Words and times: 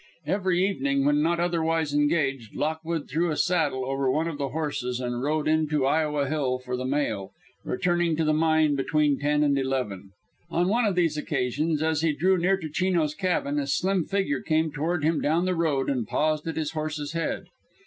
Every 0.25 0.67
evening, 0.67 1.05
when 1.05 1.21
not 1.21 1.39
otherwise 1.39 1.93
engaged, 1.93 2.55
Lockwood 2.55 3.07
threw 3.07 3.29
a 3.29 3.37
saddle 3.37 3.85
over 3.85 4.09
one 4.09 4.27
of 4.27 4.39
the 4.39 4.47
horses 4.49 4.99
and 4.99 5.21
rode 5.21 5.47
in 5.47 5.67
to 5.67 5.85
Iowa 5.85 6.27
Hill 6.27 6.57
for 6.57 6.75
the 6.75 6.85
mail, 6.87 7.33
returning 7.63 8.15
to 8.15 8.23
the 8.25 8.33
mine 8.33 8.73
between 8.75 9.19
ten 9.19 9.43
and 9.43 9.59
eleven. 9.59 10.09
On 10.49 10.67
one 10.69 10.85
of 10.85 10.95
these 10.95 11.17
occasions, 11.17 11.83
as 11.83 12.01
he 12.01 12.13
drew 12.13 12.35
near 12.39 12.57
to 12.57 12.67
Chino's 12.67 13.13
cabin, 13.13 13.59
a 13.59 13.67
slim 13.67 14.03
figure 14.05 14.41
came 14.41 14.71
toward 14.71 15.03
him 15.03 15.21
down 15.21 15.45
the 15.45 15.53
road 15.53 15.87
and 15.87 16.07
paused 16.07 16.47
at 16.47 16.55
his 16.57 16.71
horse's 16.71 17.11
head. 17.11 17.45